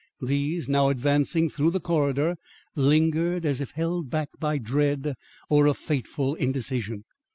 These, 0.19 0.67
now 0.67 0.89
advancing 0.89 1.47
through 1.47 1.69
the 1.69 1.79
corridor, 1.79 2.35
lingered 2.75 3.45
as 3.45 3.61
if 3.61 3.69
held 3.73 4.09
back 4.09 4.29
by 4.39 4.57
dread 4.57 5.13
or 5.47 5.67
a 5.67 5.75
fateful 5.75 6.33
indecision. 6.33 7.03